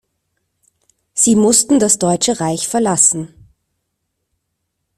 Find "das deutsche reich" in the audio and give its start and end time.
1.77-2.67